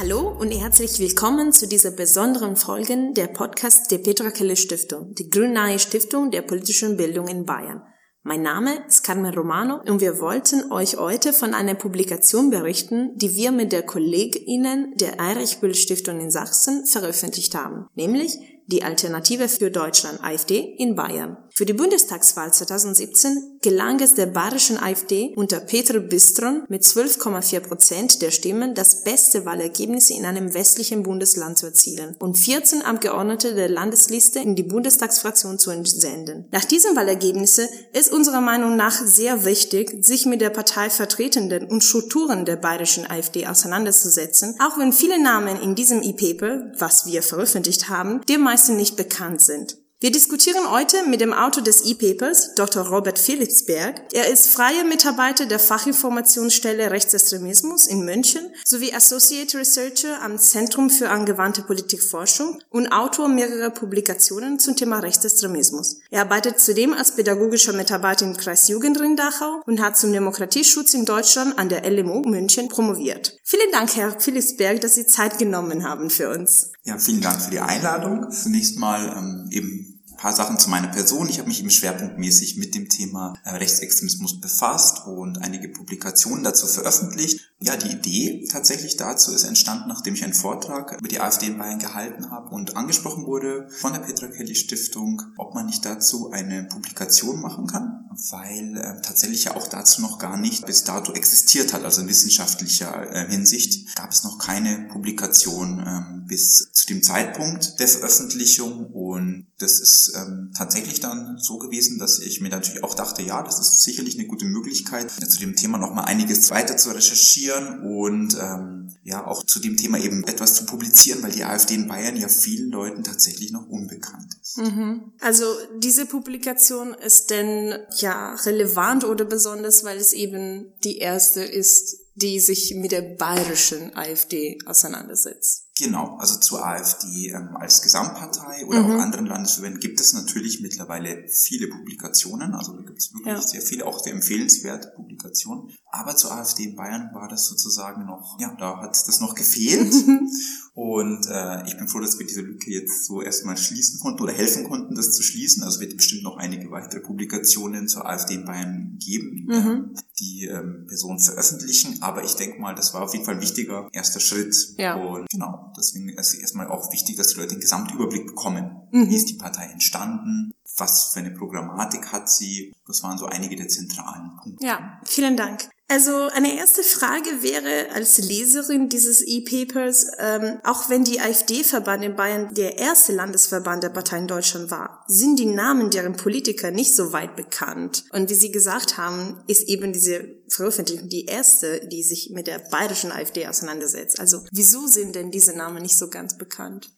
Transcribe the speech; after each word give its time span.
Hallo 0.00 0.30
und 0.30 0.50
herzlich 0.50 0.98
willkommen 0.98 1.52
zu 1.52 1.68
dieser 1.68 1.90
besonderen 1.90 2.56
Folge 2.56 3.12
der 3.12 3.26
Podcast 3.26 3.90
der 3.90 3.98
Petra 3.98 4.30
Kelle 4.30 4.56
Stiftung, 4.56 5.14
die 5.14 5.28
grünnahe 5.28 5.78
Stiftung 5.78 6.30
der 6.30 6.40
politischen 6.40 6.96
Bildung 6.96 7.28
in 7.28 7.44
Bayern. 7.44 7.82
Mein 8.22 8.40
Name 8.40 8.82
ist 8.88 9.02
Carmen 9.02 9.34
Romano 9.34 9.82
und 9.86 10.00
wir 10.00 10.18
wollten 10.18 10.72
euch 10.72 10.96
heute 10.96 11.34
von 11.34 11.52
einer 11.52 11.74
Publikation 11.74 12.48
berichten, 12.48 13.10
die 13.16 13.34
wir 13.34 13.52
mit 13.52 13.72
der 13.72 13.82
KollegInnen 13.82 14.94
der 14.96 15.18
Erich-Böll 15.18 15.74
Stiftung 15.74 16.18
in 16.18 16.30
Sachsen 16.30 16.86
veröffentlicht 16.86 17.54
haben, 17.54 17.86
nämlich 17.94 18.38
die 18.70 18.82
Alternative 18.82 19.48
für 19.48 19.70
Deutschland 19.70 20.22
AfD 20.22 20.74
in 20.78 20.94
Bayern. 20.94 21.36
Für 21.54 21.66
die 21.66 21.72
Bundestagswahl 21.72 22.52
2017 22.52 23.58
gelang 23.60 24.00
es 24.00 24.14
der 24.14 24.26
bayerischen 24.26 24.78
AfD 24.78 25.32
unter 25.36 25.60
Peter 25.60 25.98
Bistron 26.00 26.64
mit 26.68 26.82
12,4 26.82 27.60
Prozent 27.60 28.22
der 28.22 28.30
Stimmen 28.30 28.74
das 28.74 29.02
beste 29.02 29.44
Wahlergebnis 29.44 30.10
in 30.10 30.24
einem 30.24 30.54
westlichen 30.54 31.02
Bundesland 31.02 31.58
zu 31.58 31.66
erzielen 31.66 32.16
und 32.18 32.38
14 32.38 32.82
Abgeordnete 32.82 33.54
der 33.54 33.68
Landesliste 33.68 34.38
in 34.38 34.54
die 34.54 34.62
Bundestagsfraktion 34.62 35.58
zu 35.58 35.70
entsenden. 35.70 36.46
Nach 36.50 36.64
diesen 36.64 36.96
Wahlergebnissen 36.96 37.68
ist 37.92 38.12
unserer 38.12 38.40
Meinung 38.40 38.76
nach 38.76 39.04
sehr 39.04 39.44
wichtig, 39.44 40.04
sich 40.04 40.26
mit 40.26 40.40
der 40.40 40.50
Partei 40.50 40.88
vertretenden 40.88 41.66
und 41.66 41.84
Strukturen 41.84 42.44
der 42.44 42.56
bayerischen 42.56 43.10
AfD 43.10 43.46
auseinanderzusetzen, 43.46 44.54
auch 44.60 44.78
wenn 44.78 44.92
viele 44.92 45.22
Namen 45.22 45.60
in 45.60 45.74
diesem 45.74 46.02
E-Paper, 46.02 46.72
was 46.78 47.06
wir 47.06 47.22
veröffentlicht 47.22 47.88
haben, 47.88 48.20
meisten 48.40 48.59
nicht 48.68 48.96
bekannt 48.96 49.40
sind. 49.40 49.78
Wir 50.02 50.10
diskutieren 50.10 50.70
heute 50.70 51.06
mit 51.06 51.20
dem 51.20 51.34
Autor 51.34 51.62
des 51.62 51.84
E-Papers, 51.84 52.54
Dr. 52.54 52.88
Robert 52.88 53.18
Philipsberg. 53.18 54.00
Er 54.14 54.30
ist 54.30 54.48
freier 54.48 54.82
Mitarbeiter 54.82 55.44
der 55.44 55.58
Fachinformationsstelle 55.58 56.90
Rechtsextremismus 56.90 57.86
in 57.86 58.06
München 58.06 58.50
sowie 58.64 58.94
Associate 58.94 59.58
Researcher 59.58 60.22
am 60.22 60.38
Zentrum 60.38 60.88
für 60.88 61.10
angewandte 61.10 61.60
Politikforschung 61.60 62.62
und 62.70 62.90
Autor 62.90 63.28
mehrerer 63.28 63.68
Publikationen 63.68 64.58
zum 64.58 64.74
Thema 64.74 65.00
Rechtsextremismus. 65.00 66.00
Er 66.08 66.22
arbeitet 66.22 66.60
zudem 66.60 66.94
als 66.94 67.14
pädagogischer 67.14 67.74
Mitarbeiter 67.74 68.24
im 68.24 68.38
Kreis 68.38 68.68
Jugendring 68.68 69.16
Dachau 69.16 69.60
und 69.66 69.82
hat 69.82 69.98
zum 69.98 70.14
Demokratieschutz 70.14 70.94
in 70.94 71.04
Deutschland 71.04 71.58
an 71.58 71.68
der 71.68 71.84
LMU 71.84 72.22
München 72.22 72.68
promoviert. 72.68 73.36
Vielen 73.44 73.70
Dank, 73.70 73.94
Herr 73.96 74.18
Philipsberg, 74.18 74.80
dass 74.80 74.94
Sie 74.94 75.06
Zeit 75.06 75.38
genommen 75.38 75.86
haben 75.86 76.08
für 76.08 76.30
uns. 76.30 76.72
Ja, 76.90 76.98
vielen 76.98 77.20
Dank 77.20 77.40
für 77.40 77.52
die 77.52 77.60
Einladung. 77.60 78.32
Zunächst 78.32 78.76
mal 78.76 79.16
ähm, 79.16 79.48
eben 79.52 80.00
paar 80.16 80.32
Sachen 80.32 80.58
zu 80.58 80.68
meiner 80.68 80.88
Person. 80.88 81.28
Ich 81.28 81.38
habe 81.38 81.48
mich 81.48 81.60
eben 81.60 81.70
schwerpunktmäßig 81.70 82.56
mit 82.56 82.74
dem 82.74 82.88
Thema 82.88 83.34
äh, 83.44 83.50
Rechtsextremismus 83.50 84.40
befasst 84.40 85.06
und 85.06 85.38
einige 85.38 85.68
Publikationen 85.68 86.42
dazu 86.42 86.66
veröffentlicht. 86.66 87.49
Ja, 87.62 87.76
die 87.76 87.90
Idee 87.90 88.46
tatsächlich 88.50 88.96
dazu 88.96 89.32
ist 89.32 89.44
entstanden, 89.44 89.88
nachdem 89.88 90.14
ich 90.14 90.24
einen 90.24 90.32
Vortrag 90.32 90.96
über 90.98 91.08
die 91.08 91.20
AfD 91.20 91.46
in 91.46 91.58
Bayern 91.58 91.78
gehalten 91.78 92.30
habe 92.30 92.54
und 92.54 92.74
angesprochen 92.74 93.26
wurde 93.26 93.68
von 93.68 93.92
der 93.92 94.00
Petra 94.00 94.28
Kelly 94.28 94.54
Stiftung, 94.54 95.20
ob 95.36 95.54
man 95.54 95.66
nicht 95.66 95.84
dazu 95.84 96.30
eine 96.30 96.64
Publikation 96.64 97.38
machen 97.38 97.66
kann, 97.66 98.08
weil 98.30 98.78
äh, 98.78 99.02
tatsächlich 99.02 99.44
ja 99.44 99.56
auch 99.56 99.66
dazu 99.66 100.00
noch 100.00 100.18
gar 100.18 100.38
nicht 100.38 100.64
bis 100.64 100.84
dato 100.84 101.12
existiert 101.12 101.74
hat. 101.74 101.84
Also 101.84 102.00
in 102.00 102.08
wissenschaftlicher 102.08 103.12
äh, 103.12 103.30
Hinsicht 103.30 103.94
gab 103.94 104.10
es 104.10 104.24
noch 104.24 104.38
keine 104.38 104.88
Publikation 104.90 105.84
ähm, 105.86 106.24
bis 106.26 106.72
zu 106.72 106.86
dem 106.86 107.02
Zeitpunkt 107.02 107.78
der 107.78 107.88
Veröffentlichung 107.88 108.86
und 108.86 109.48
das 109.58 109.80
ist 109.80 110.14
ähm, 110.16 110.52
tatsächlich 110.56 111.00
dann 111.00 111.36
so 111.38 111.58
gewesen, 111.58 111.98
dass 111.98 112.20
ich 112.20 112.40
mir 112.40 112.48
natürlich 112.48 112.82
auch 112.84 112.94
dachte, 112.94 113.20
ja, 113.20 113.42
das 113.42 113.60
ist 113.60 113.82
sicherlich 113.82 114.18
eine 114.18 114.26
gute 114.26 114.46
Möglichkeit, 114.46 115.10
zu 115.10 115.38
dem 115.38 115.56
Thema 115.56 115.76
nochmal 115.76 116.06
einiges 116.06 116.50
weiter 116.50 116.78
zu 116.78 116.92
recherchieren 116.92 117.49
recherchieren 117.50 117.80
und 117.80 118.36
ähm, 118.40 118.96
ja 119.02 119.26
auch 119.26 119.44
zu 119.44 119.60
dem 119.60 119.76
Thema 119.76 119.98
eben 119.98 120.24
etwas 120.24 120.54
zu 120.54 120.66
publizieren, 120.66 121.22
weil 121.22 121.32
die 121.32 121.44
AfD 121.44 121.74
in 121.74 121.88
Bayern 121.88 122.16
ja 122.16 122.28
vielen 122.28 122.70
Leuten 122.70 123.02
tatsächlich 123.02 123.52
noch 123.52 123.66
unbekannt 123.68 124.34
ist. 124.40 124.58
Mhm. 124.58 125.12
Also 125.20 125.44
diese 125.78 126.06
Publikation 126.06 126.94
ist 126.94 127.30
denn 127.30 127.74
ja 127.96 128.34
relevant 128.34 129.04
oder 129.04 129.24
besonders, 129.24 129.84
weil 129.84 129.98
es 129.98 130.12
eben 130.12 130.72
die 130.84 130.98
erste 130.98 131.42
ist, 131.42 131.96
die 132.14 132.40
sich 132.40 132.74
mit 132.74 132.92
der 132.92 133.02
bayerischen 133.02 133.96
AfD 133.96 134.58
auseinandersetzt. 134.66 135.69
Genau, 135.80 136.18
also 136.18 136.38
zur 136.38 136.62
AfD 136.62 137.28
ähm, 137.28 137.56
als 137.56 137.80
Gesamtpartei 137.80 138.66
oder 138.66 138.82
mhm. 138.82 138.90
auch 138.90 139.00
anderen 139.00 139.24
Landesverbänden 139.24 139.80
gibt 139.80 139.98
es 139.98 140.12
natürlich 140.12 140.60
mittlerweile 140.60 141.26
viele 141.26 141.68
Publikationen. 141.68 142.52
Also 142.52 142.74
da 142.74 142.82
gibt 142.82 142.98
es 142.98 143.14
wirklich 143.14 143.34
ja. 143.34 143.40
sehr 143.40 143.62
viele, 143.62 143.86
auch 143.86 143.98
sehr 143.98 144.12
empfehlenswerte 144.12 144.92
Publikationen. 144.94 145.70
Aber 145.90 146.14
zur 146.16 146.32
AfD 146.32 146.64
in 146.64 146.76
Bayern 146.76 147.08
war 147.14 147.28
das 147.28 147.46
sozusagen 147.46 148.04
noch, 148.04 148.38
ja, 148.38 148.54
da 148.58 148.82
hat 148.82 148.90
das 148.90 149.20
noch 149.20 149.34
gefehlt. 149.34 149.94
Und 150.74 151.26
äh, 151.26 151.66
ich 151.66 151.76
bin 151.76 151.88
froh, 151.88 151.98
dass 151.98 152.18
wir 152.18 152.26
diese 152.26 152.42
Lücke 152.42 152.70
jetzt 152.70 153.04
so 153.04 153.20
erstmal 153.20 153.56
schließen 153.56 153.98
konnten 154.00 154.22
oder 154.22 154.32
helfen 154.32 154.68
konnten, 154.68 154.94
das 154.94 155.12
zu 155.12 155.22
schließen. 155.22 155.62
Also 155.62 155.76
es 155.76 155.80
wird 155.80 155.96
bestimmt 155.96 156.22
noch 156.22 156.36
einige 156.36 156.70
weitere 156.70 157.00
Publikationen 157.00 157.88
zur 157.88 158.06
AfD 158.06 158.34
in 158.34 158.44
Bayern 158.44 158.96
geben, 158.98 159.46
mhm. 159.46 159.54
ähm, 159.54 159.94
die 160.20 160.46
ähm, 160.46 160.86
Personen 160.86 161.18
veröffentlichen. 161.18 162.00
Aber 162.02 162.22
ich 162.24 162.34
denke 162.34 162.60
mal, 162.60 162.74
das 162.74 162.94
war 162.94 163.02
auf 163.02 163.12
jeden 163.12 163.24
Fall 163.24 163.34
ein 163.34 163.40
wichtiger 163.40 163.88
erster 163.92 164.20
Schritt. 164.20 164.54
Ja. 164.78 164.94
Und 164.94 165.28
genau, 165.28 165.69
deswegen 165.76 166.08
ist 166.10 166.34
es 166.34 166.40
erstmal 166.40 166.68
auch 166.68 166.92
wichtig, 166.92 167.16
dass 167.16 167.28
die 167.28 167.36
Leute 167.36 167.54
den 167.54 167.60
Gesamtüberblick 167.60 168.26
bekommen. 168.26 168.88
Mhm. 168.90 169.10
Wie 169.10 169.16
ist 169.16 169.28
die 169.28 169.34
Partei 169.34 169.66
entstanden? 169.66 170.52
Was 170.76 171.12
für 171.12 171.20
eine 171.20 171.30
Programmatik 171.30 172.12
hat 172.12 172.30
sie? 172.30 172.72
Das 172.86 173.02
waren 173.02 173.18
so 173.18 173.26
einige 173.26 173.56
der 173.56 173.68
zentralen 173.68 174.36
Punkte. 174.42 174.64
Ja, 174.64 175.00
vielen 175.04 175.36
Dank. 175.36 175.68
Also 175.90 176.28
eine 176.28 176.56
erste 176.56 176.84
Frage 176.84 177.42
wäre 177.42 177.92
als 177.92 178.18
Leserin 178.18 178.88
dieses 178.88 179.22
E-Papers, 179.26 180.06
ähm, 180.20 180.60
auch 180.62 180.88
wenn 180.88 181.02
die 181.02 181.20
AfD-Verband 181.20 182.04
in 182.04 182.14
Bayern 182.14 182.54
der 182.54 182.78
erste 182.78 183.12
Landesverband 183.12 183.82
der 183.82 183.88
Partei 183.88 184.18
in 184.18 184.28
Deutschland 184.28 184.70
war, 184.70 185.04
sind 185.08 185.40
die 185.40 185.46
Namen 185.46 185.90
deren 185.90 186.12
Politiker 186.12 186.70
nicht 186.70 186.94
so 186.94 187.12
weit 187.12 187.34
bekannt. 187.34 188.04
Und 188.12 188.30
wie 188.30 188.34
Sie 188.34 188.52
gesagt 188.52 188.98
haben, 188.98 189.42
ist 189.48 189.68
eben 189.68 189.92
diese 189.92 190.28
Veröffentlichung 190.48 191.08
die 191.08 191.24
erste, 191.24 191.84
die 191.88 192.04
sich 192.04 192.30
mit 192.32 192.46
der 192.46 192.60
bayerischen 192.60 193.10
AfD 193.10 193.48
auseinandersetzt. 193.48 194.20
Also 194.20 194.44
wieso 194.52 194.86
sind 194.86 195.16
denn 195.16 195.32
diese 195.32 195.58
Namen 195.58 195.82
nicht 195.82 195.98
so 195.98 196.08
ganz 196.08 196.38
bekannt? 196.38 196.92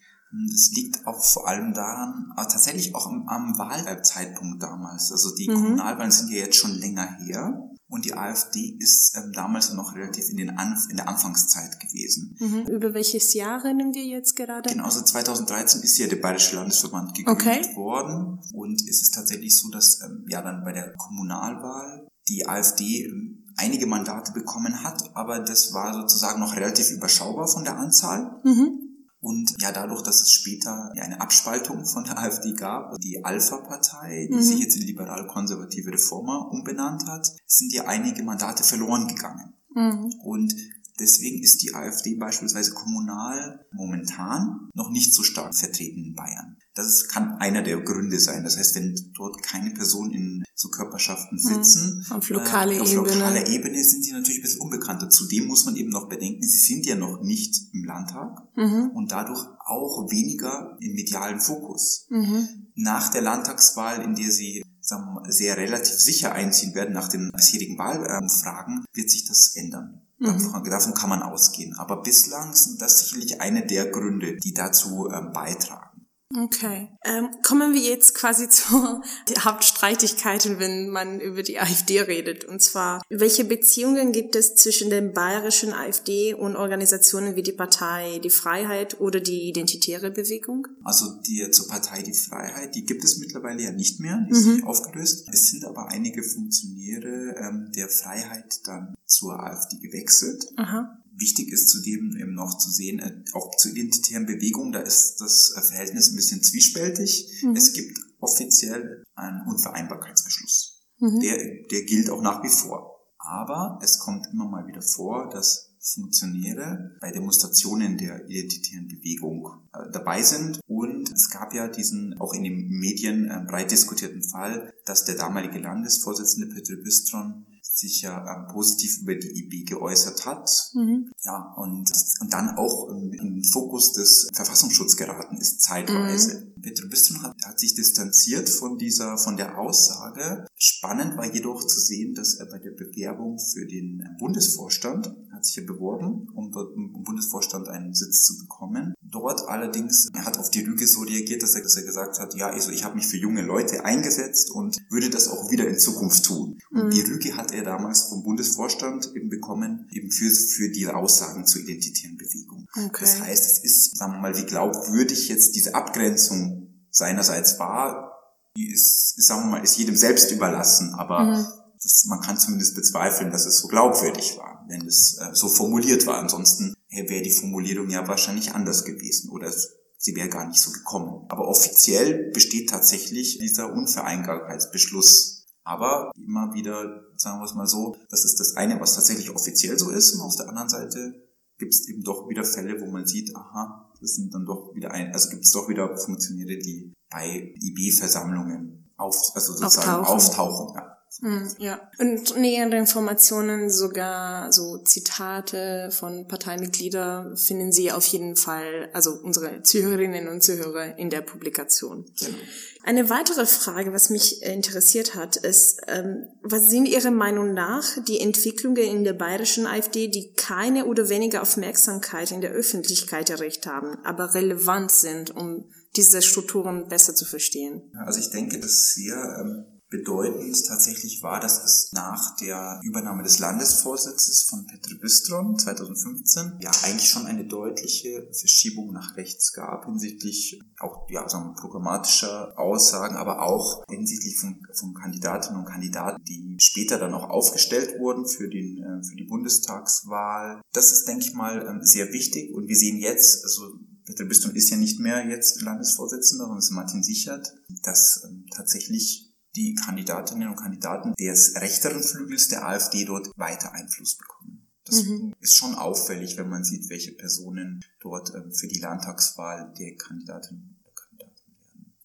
Das 0.51 0.71
liegt 0.75 1.07
auch 1.07 1.25
vor 1.25 1.49
allem 1.49 1.73
daran, 1.73 2.31
aber 2.37 2.47
tatsächlich 2.47 2.95
auch 2.95 3.07
am, 3.07 3.27
am 3.27 3.59
Wahlzeitpunkt 3.59 4.63
damals. 4.63 5.11
Also 5.13 5.35
die 5.35 5.49
mhm. 5.49 5.55
Kommunalwahlen 5.55 6.11
sind 6.11 6.31
ja 6.31 6.45
jetzt 6.45 6.57
schon 6.57 6.75
länger 6.75 7.09
her. 7.25 7.71
Und 7.93 8.07
die 8.07 8.15
AfD 8.15 8.75
ist 8.79 9.15
ähm, 9.19 9.33
damals 9.35 9.71
noch 9.75 9.95
relativ 9.95 10.31
in, 10.31 10.39
den 10.39 10.57
Anf 10.57 10.89
in 10.89 10.97
der 10.97 11.11
Anfangszeit 11.11 11.79
gewesen. 11.79 12.35
Mhm. 12.41 12.63
Über 12.75 12.95
welches 12.95 13.35
Jahr 13.35 13.63
rennen 13.65 13.93
wir 13.93 14.03
jetzt 14.03 14.35
gerade? 14.35 14.71
Genau, 14.71 14.85
also 14.85 15.03
2013 15.03 15.83
ist 15.83 15.99
ja 15.99 16.07
der 16.07 16.17
Bayerische 16.17 16.57
Landesverband 16.57 17.13
gegründet 17.13 17.47
okay. 17.47 17.77
worden. 17.77 18.41
Und 18.55 18.81
es 18.89 19.03
ist 19.03 19.13
tatsächlich 19.15 19.59
so, 19.59 19.69
dass 19.69 20.01
ähm, 20.03 20.25
ja 20.27 20.41
dann 20.41 20.65
bei 20.65 20.73
der 20.73 20.95
Kommunalwahl 20.95 22.09
die 22.31 22.49
AfD 22.49 23.05
ähm, 23.05 23.45
einige 23.57 23.87
Mandate 23.87 24.33
bekommen 24.33 24.83
hat, 24.83 25.15
aber 25.15 25.41
das 25.41 25.75
war 25.75 25.93
sozusagen 25.93 26.41
noch 26.41 26.57
relativ 26.57 26.91
überschaubar 26.93 27.47
von 27.47 27.65
der 27.65 27.77
Anzahl. 27.77 28.41
Mhm. 28.43 28.82
Und 29.23 29.55
ja, 29.63 29.71
dadurch, 29.71 30.03
dass 30.03 30.21
es 30.21 30.33
später 30.33 30.91
eine 31.01 31.21
Abspaltung 31.21 31.87
von 31.87 32.03
der 32.03 32.19
AfD 32.23 32.55
gab, 32.55 32.99
die 32.99 33.25
Alpha-Partei, 33.25 34.27
die 34.29 34.35
mhm. 34.35 34.43
sich 34.43 34.59
jetzt 34.59 34.77
in 34.77 34.83
liberal-konservative 34.83 35.93
Reformer 35.93 36.51
umbenannt 36.51 37.07
hat, 37.07 37.31
sind 37.47 37.73
ja 37.73 37.87
einige 37.87 38.25
Mandate 38.25 38.65
verloren 38.65 39.07
gegangen. 39.07 39.55
Mhm. 39.75 40.13
Und 40.25 40.55
deswegen 40.99 41.43
ist 41.43 41.63
die 41.63 41.75
AfD 41.75 42.15
beispielsweise 42.17 42.73
kommunal 42.73 43.67
momentan 43.73 44.69
noch 44.75 44.91
nicht 44.91 45.15
so 45.15 45.23
stark 45.23 45.55
vertreten 45.55 46.05
in 46.05 46.15
Bayern. 46.15 46.57
Das 46.75 47.09
kann 47.09 47.37
einer 47.39 47.63
der 47.63 47.81
Gründe 47.81 48.19
sein. 48.19 48.45
Das 48.45 48.57
heißt, 48.57 48.75
wenn 48.77 48.95
dort 49.15 49.43
keine 49.43 49.73
Personen 49.73 50.13
in 50.13 50.45
so 50.55 50.69
Körperschaften 50.69 51.39
hm, 51.39 51.45
sitzen, 51.45 52.07
auf 52.11 52.29
lokaler 52.31 52.73
äh, 52.73 52.81
auf 52.81 52.91
Ebene. 52.91 53.09
lokaler 53.09 53.47
Ebene 53.49 53.83
sind 53.83 54.05
sie 54.05 54.13
natürlich 54.13 54.39
ein 54.39 54.43
bisschen 54.43 54.61
unbekannter. 54.61 55.11
Zudem 55.11 55.47
muss 55.47 55.67
man 55.67 55.77
eben 55.77 55.91
noch 55.91 56.09
bedenken, 56.09 56.47
sie 56.47 56.59
sind 56.59 56.87
ja 56.87 56.95
noch 56.95 57.21
nicht 57.23 57.75
im 57.75 57.85
Landtag 57.85 58.39
mhm. 58.57 58.91
und 58.95 59.13
dadurch 59.13 59.45
auch 59.67 60.11
weniger 60.11 60.77
im 60.81 60.95
medialen 60.95 61.41
Fokus. 61.41 62.07
Mhm. 62.09 62.49
Nach 62.75 63.11
der 63.11 63.23
Landtagswahl, 63.23 64.03
in 64.03 64.15
der 64.15 64.31
sie 64.31 64.63
sagen 64.83 65.15
wir, 65.15 65.33
sehr 65.33 65.57
relativ 65.57 65.99
sicher 65.99 66.33
einziehen 66.33 66.75
werden 66.75 66.93
nach 66.93 67.09
den 67.09 67.31
bisherigen 67.33 67.79
Wahlumfragen, 67.79 68.85
wird 68.93 69.11
sich 69.11 69.27
das 69.27 69.55
ändern. 69.57 70.03
Mhm. 70.19 70.65
Davon 70.71 70.95
kann 70.95 71.11
man 71.11 71.23
ausgehen. 71.23 71.75
Aber 71.79 72.03
bislang 72.03 72.55
sind 72.55 72.81
das 72.81 72.99
sicherlich 72.99 73.41
eine 73.41 73.67
der 73.67 73.87
Gründe, 73.91 74.37
die 74.37 74.55
dazu 74.55 75.09
ähm, 75.11 75.33
beitragen. 75.33 75.92
Okay. 76.35 76.89
Ähm, 77.05 77.29
kommen 77.43 77.75
wir 77.75 77.81
jetzt 77.81 78.15
quasi 78.15 78.49
zur 78.49 79.03
Hauptstreitigkeiten, 79.39 80.59
wenn 80.59 80.89
man 80.89 81.21
über 81.21 81.43
die 81.43 81.59
AfD 81.59 82.01
redet. 82.01 82.45
Und 82.45 82.63
zwar, 82.63 83.03
welche 83.09 83.45
Beziehungen 83.45 84.13
gibt 84.13 84.37
es 84.37 84.55
zwischen 84.55 84.91
der 84.91 85.03
bayerischen 85.03 85.73
AfD 85.73 86.35
und 86.35 86.57
Organisationen 86.57 87.37
wie 87.37 87.43
die 87.43 87.53
Partei 87.53 88.21
Die 88.23 88.31
Freiheit 88.31 89.01
oder 89.01 89.21
die 89.21 89.49
Identitäre 89.49 90.11
Bewegung? 90.11 90.67
Also 90.85 91.07
die 91.27 91.51
zur 91.51 91.69
Partei 91.69 92.03
Die 92.03 92.15
Freiheit, 92.15 92.75
die 92.75 92.85
gibt 92.85 93.05
es 93.05 93.19
mittlerweile 93.19 93.63
ja 93.63 93.73
nicht 93.73 94.01
mehr, 94.01 94.25
die 94.27 94.33
ist 94.33 94.47
mhm. 94.47 94.65
aufgelöst. 94.65 95.29
Es 95.33 95.51
sind 95.51 95.65
aber 95.65 95.89
einige 95.89 96.23
Funktionäre 96.23 97.37
ähm, 97.39 97.73
der 97.75 97.89
Freiheit 97.89 98.61
dann 98.67 98.95
zur 99.07 99.39
AfD 99.39 99.77
gewechselt. 99.79 100.47
Aha. 100.57 101.02
Wichtig 101.17 101.49
ist 101.49 101.69
zudem 101.69 102.17
eben 102.17 102.35
noch 102.35 102.59
zu 102.59 102.71
sehen, 102.71 102.99
äh, 102.99 103.25
auch 103.33 103.55
zu 103.57 103.71
identitären 103.71 104.27
Bewegungen, 104.27 104.73
da 104.73 104.81
ist 104.81 105.17
das 105.21 105.55
äh, 105.57 105.63
Verhältnis 105.63 106.11
ein 106.11 106.17
bisschen 106.17 106.43
zwiespältig. 106.43 107.43
Mhm. 107.43 107.57
Es 107.57 107.73
gibt 107.73 107.99
offiziell 108.19 109.03
einen 109.15 109.47
Unvereinbarkeitsbeschluss. 109.47 110.83
Mhm. 110.99 111.21
Der, 111.21 111.39
der 111.71 111.83
gilt 111.85 112.11
auch 112.11 112.23
nach 112.23 112.43
wie 112.43 112.49
vor. 112.49 112.93
Aber 113.19 113.79
es 113.83 113.99
kommt 113.99 114.27
immer 114.33 114.49
mal 114.49 114.67
wieder 114.67 114.83
vor, 114.83 115.29
dass 115.31 115.73
Funktionäre 115.83 116.97
bei 117.01 117.11
Demonstrationen 117.11 117.99
der 117.99 118.29
identitären 118.29 118.87
Bewegung 118.87 119.49
äh, 119.73 119.91
dabei 119.93 120.23
sind. 120.23 120.61
Und 120.67 121.11
es 121.13 121.29
gab 121.29 121.55
ja 121.55 121.69
diesen 121.69 122.19
auch 122.21 122.35
in 122.35 122.45
den 122.45 122.69
Medien 122.69 123.29
äh, 123.29 123.45
breit 123.47 123.71
diskutierten 123.71 124.23
Fall, 124.23 124.73
dass 124.87 125.05
der 125.05 125.17
damalige 125.17 125.59
Landesvorsitzende 125.59 126.55
Petr 126.55 126.77
Bistron 126.77 127.47
sich 127.75 128.03
ja 128.03 128.19
ähm, 128.19 128.53
positiv 128.53 128.99
über 129.01 129.15
die 129.15 129.31
IB 129.45 129.65
geäußert 129.65 130.27
hat. 130.27 130.49
Mhm. 130.75 131.11
Ja, 131.25 131.55
und, 131.57 131.91
und 132.21 132.33
dann 132.33 132.57
auch 132.57 132.89
im, 132.91 133.13
im 133.13 133.45
Fokus 133.45 133.93
des 133.93 134.29
Verfassungsschutzes 134.35 134.97
geraten 134.97 135.39
ist, 135.39 135.63
zeitweise. 135.63 136.53
Mhm. 136.57 136.63
Petro 136.63 136.89
Bistron 136.89 137.23
hat, 137.23 137.35
hat 137.45 137.59
sich 137.59 137.75
distanziert 137.75 138.49
von 138.49 138.79
dieser, 138.79 139.17
von 139.17 139.37
der 139.37 139.59
Aussage. 139.59 140.47
Spannend 140.55 141.17
war 141.17 141.33
jedoch 141.33 141.67
zu 141.67 141.81
sehen, 141.81 142.15
dass 142.15 142.35
er 142.35 142.47
bei 142.47 142.59
der 142.59 142.71
Bewerbung 142.73 143.39
für 143.39 143.67
den 143.67 144.17
Bundesvorstand, 144.19 145.15
hat 145.43 145.47
sich 145.47 145.57
ja 145.57 145.65
beworben, 145.65 146.29
um 146.35 146.53
dort 146.53 146.77
im 146.77 147.03
Bundesvorstand 147.03 147.67
einen 147.67 147.95
Sitz 147.95 148.25
zu 148.25 148.39
bekommen. 148.39 148.95
Dort 149.03 149.49
allerdings, 149.49 150.09
er 150.15 150.25
hat 150.25 150.39
auf 150.39 150.51
die 150.51 150.61
Rüge 150.61 150.87
so 150.87 151.01
reagiert, 151.01 151.43
dass 151.43 151.57
er, 151.57 151.63
dass 151.63 151.77
er 151.77 151.83
gesagt 151.83 152.21
hat, 152.21 152.35
ja, 152.37 152.47
also 152.47 152.71
ich 152.71 152.85
habe 152.85 152.95
mich 152.95 153.09
für 153.09 153.17
junge 153.17 153.43
Leute 153.43 153.85
eingesetzt 153.85 154.53
und 154.53 154.79
würde 154.89 155.11
das 155.11 155.27
auch 155.27 155.51
wieder 155.51 155.67
in 155.67 155.79
Zukunft 155.79 156.25
tun. 156.25 156.59
Und 156.71 156.87
mhm. 156.87 156.91
die 156.91 157.01
Rüge 157.01 157.37
hat 157.37 157.53
er 157.53 157.65
damals 157.65 158.05
vom 158.05 158.23
Bundesvorstand 158.23 159.11
eben 159.17 159.31
bekommen, 159.31 159.89
eben 159.91 160.13
für, 160.13 160.31
für 160.31 160.71
die 160.71 160.87
Aussagen 160.87 161.45
zur 161.45 161.63
identitären 161.63 162.17
Bewegung. 162.17 162.69
Okay. 162.73 163.01
Das 163.01 163.21
heißt, 163.21 163.45
es 163.45 163.65
ist, 163.65 163.97
sagen 163.97 164.13
wir 164.13 164.21
mal, 164.21 164.37
wie 164.37 164.47
glaubwürdig 164.47 165.29
jetzt 165.29 165.57
diese 165.57 165.75
Abgrenzung 165.75 166.69
seinerseits 166.91 167.59
war, 167.59 168.13
die 168.57 168.71
ist, 168.71 169.19
ist 169.19 169.27
sagen 169.27 169.47
wir 169.47 169.59
mal, 169.59 169.65
ist 169.65 169.77
jedem 169.77 169.97
selbst 169.97 170.31
überlassen, 170.31 170.95
aber 170.95 171.25
mhm. 171.25 171.47
das, 171.83 172.05
man 172.05 172.21
kann 172.21 172.39
zumindest 172.39 172.77
bezweifeln, 172.77 173.33
dass 173.33 173.47
es 173.47 173.59
so 173.59 173.67
glaubwürdig 173.67 174.37
war, 174.39 174.52
wenn 174.69 174.87
es 174.87 175.19
äh, 175.19 175.35
so 175.35 175.49
formuliert 175.49 176.07
war. 176.07 176.19
Ansonsten 176.19 176.75
wäre 176.91 177.23
die 177.23 177.31
Formulierung 177.31 177.89
ja 177.91 178.07
wahrscheinlich 178.07 178.53
anders 178.53 178.85
gewesen 178.85 179.31
oder 179.31 179.51
sie 179.97 180.15
wäre 180.15 180.29
gar 180.29 180.47
nicht 180.47 180.61
so 180.61 180.71
gekommen. 180.73 181.25
Aber 181.29 181.49
offiziell 181.49 182.31
besteht 182.33 182.69
tatsächlich 182.71 183.39
dieser 183.39 183.73
Unvereinbarkeitsbeschluss 183.73 185.43
aber 185.65 186.11
immer 186.17 186.53
wieder, 186.55 187.05
sagen 187.17 187.39
wir 187.39 187.45
es 187.45 187.55
mal 187.55 187.67
so, 187.67 187.97
das 188.11 188.25
ist 188.25 188.41
das 188.41 188.57
eine, 188.57 188.81
was 188.81 188.95
tatsächlich 188.95 189.31
offiziell 189.31 189.79
so 189.79 189.91
ist. 189.91 190.13
Und 190.13 190.23
auf 190.23 190.37
der 190.37 190.49
anderen 190.49 190.69
Seite 190.69 191.15
gibt 191.59 191.73
es 191.73 191.89
eben 191.89 192.03
doch 192.03 192.29
wieder 192.29 192.45
Fälle, 192.45 192.81
wo 192.81 192.91
man 192.91 193.07
sieht, 193.07 193.35
aha, 193.37 193.93
das 194.01 194.17
sind 194.17 194.35
dann 194.35 194.45
doch 194.45 194.75
wieder 194.75 194.91
ein, 194.91 195.13
also 195.13 195.31
gibt 195.31 195.45
es 195.45 195.53
doch 195.53 195.69
wieder 195.69 195.97
Funktionäre, 195.97 196.59
die 196.59 196.93
bei 197.09 197.55
IB-Versammlungen 197.61 198.93
auf, 198.97 199.17
also 199.35 199.53
sozusagen 199.53 200.05
auftauchen. 200.05 200.75
auftauchen 200.75 200.75
ja. 200.75 200.92
Hm, 201.21 201.49
ja. 201.59 201.91
Und 201.99 202.37
nähere 202.39 202.77
Informationen, 202.77 203.71
sogar 203.71 204.51
so 204.53 204.79
Zitate 204.79 205.91
von 205.93 206.27
Parteimitgliedern 206.27 207.37
finden 207.37 207.71
Sie 207.71 207.93
auf 207.93 208.07
jeden 208.07 208.35
Fall, 208.37 208.89
also 208.93 209.13
unsere 209.23 209.63
Zuhörerinnen 209.63 210.29
und 210.29 210.43
Zuhörer 210.43 210.99
in 210.99 211.11
der 211.11 211.21
Publikation. 211.21 212.07
Genau. 212.19 212.37
Eine 212.85 213.11
weitere 213.11 213.47
Frage, 213.47 213.93
was 213.93 214.11
mich 214.11 214.43
interessiert 214.43 215.15
hat, 215.15 215.37
ist, 215.37 215.83
ähm, 215.87 216.29
was 216.43 216.67
sind 216.67 216.87
Ihrer 216.87 217.11
Meinung 217.11 217.53
nach 217.53 217.85
die 218.09 218.21
Entwicklungen 218.21 218.83
in 218.83 219.05
der 219.05 219.13
bayerischen 219.13 219.67
AfD, 219.67 220.09
die 220.09 220.33
keine 220.33 220.87
oder 220.87 221.09
weniger 221.09 221.43
Aufmerksamkeit 221.43 222.33
in 222.33 222.41
der 222.41 222.53
Öffentlichkeit 222.53 223.29
erreicht 223.29 223.67
haben, 223.67 223.99
aber 224.05 224.35
relevant 224.35 224.91
sind, 224.91 225.31
um 225.37 225.71
diese 225.95 226.23
Strukturen 226.23 226.89
besser 226.89 227.15
zu 227.15 227.27
verstehen? 227.27 227.83
Also 228.07 228.19
ich 228.19 228.31
denke, 228.31 228.59
dass 228.59 228.95
sehr 228.95 229.39
ähm, 229.41 229.72
bedeutend 229.93 230.67
tatsächlich 230.67 231.23
war, 231.23 231.39
dass 231.39 231.63
es 231.63 231.91
nach 231.93 232.35
der 232.37 232.81
Übernahme 232.83 233.23
des 233.23 233.39
Landesvorsitzes 233.39 234.45
von 234.45 234.67
Petr 234.67 234.95
Bistron 234.99 235.59
2015 235.59 236.55
ja 236.61 236.71
eigentlich 236.83 237.11
schon 237.11 237.27
eine 237.27 237.45
deutliche 237.45 238.27
Verschiebung 238.33 238.93
nach 238.93 239.17
rechts 239.17 239.53
gab 239.53 239.85
hinsichtlich 239.85 240.61
auch 240.81 241.09
ja 241.11 241.29
sagen 241.29 241.51
wir, 241.51 241.61
programmatischer 241.61 242.59
Aussagen, 242.59 243.17
aber 243.17 243.43
auch 243.43 243.85
hinsichtlich 243.89 244.39
von, 244.39 244.67
von 244.73 244.95
Kandidatinnen 244.95 245.61
und 245.61 245.69
Kandidaten, 245.69 246.25
die 246.25 246.57
später 246.59 246.99
dann 246.99 247.13
auch 247.13 247.29
aufgestellt 247.29 248.01
wurden 248.01 248.27
für 248.27 248.49
den 248.49 248.79
äh, 248.79 249.05
für 249.05 249.17
die 249.17 249.25
Bundestagswahl. 249.25 250.63
Das 250.73 250.91
ist 250.91 251.07
denke 251.07 251.27
ich 251.27 251.35
mal 251.35 251.67
ähm, 251.69 251.81
sehr 251.83 252.13
wichtig 252.13 252.55
und 252.55 252.67
wir 252.67 252.77
sehen 252.77 252.99
jetzt 252.99 253.45
also 253.45 253.75
Peter 254.07 254.25
Bistron 254.25 254.57
ist 254.57 254.71
ja 254.71 254.79
nicht 254.79 254.99
mehr 254.99 255.29
jetzt 255.29 255.61
Landesvorsitzender, 255.61 256.45
sondern 256.45 256.59
ist 256.59 256.71
Martin 256.71 257.03
Sichert, 257.03 257.53
dass 257.85 258.23
ähm, 258.25 258.47
tatsächlich 258.51 259.32
die 259.57 259.75
Kandidatinnen 259.75 260.49
und 260.49 260.57
Kandidaten 260.57 261.15
des 261.15 261.55
rechteren 261.57 262.03
Flügels 262.03 262.49
der 262.49 262.67
AfD 262.67 263.05
dort 263.05 263.31
weiter 263.37 263.73
Einfluss 263.73 264.17
bekommen. 264.17 264.69
Das 264.85 265.05
mhm. 265.05 265.35
ist 265.41 265.57
schon 265.57 265.75
auffällig, 265.75 266.37
wenn 266.37 266.49
man 266.49 266.65
sieht, 266.65 266.91
welche 266.91 267.13
Personen 267.13 267.85
dort 268.01 268.35
ähm, 268.35 268.53
für 268.53 268.67
die 268.67 268.81
Landtagswahl 268.81 269.73
der 269.79 269.95
Kandidatinnen. 269.97 270.82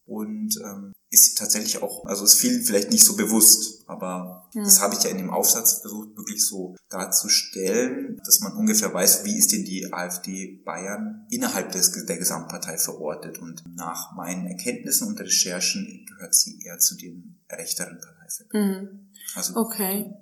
Und 0.08 0.58
ähm, 0.64 0.94
ist 1.10 1.38
tatsächlich 1.38 1.82
auch, 1.82 2.06
also 2.06 2.26
ist 2.26 2.40
vielen 2.40 2.64
vielleicht 2.64 2.92
nicht 2.92 3.06
so 3.06 3.16
bewusst, 3.16 3.84
aber 3.88 4.50
ja. 4.54 4.64
das 4.64 4.82
habe 4.82 4.96
ich 4.96 5.04
ja 5.04 5.10
in 5.10 5.18
dem 5.18 5.30
Aufsatz 5.30 5.80
versucht, 5.80 6.18
wirklich 6.18 6.46
so 6.46 6.76
darzustellen, 6.90 8.20
dass 8.26 8.42
man 8.42 8.54
ungefähr 8.54 8.94
weiß, 8.94 9.24
wie 9.24 9.38
ist 9.38 9.54
denn 9.54 9.64
die 9.64 9.94
AfD 9.94 10.62
Bayern 10.66 11.26
innerhalb 11.30 11.72
des, 11.72 11.92
der 12.06 12.18
Gesamtpartei 12.18 12.78
verortet. 12.78 13.40
Und 13.40 13.64
nach 13.76 14.16
meinen 14.16 14.48
Erkenntnissen 14.48 15.08
und 15.08 15.20
Recherchen 15.20 16.06
gehört 16.10 16.36
sie 16.36 16.62
eher 16.62 16.80
zu 16.80 16.96
den 16.96 17.40
rechteren 17.50 18.00
Parteiverbänden. 18.00 18.84
Mhm. 18.84 19.10
Also, 19.36 19.56
okay. 19.56 20.14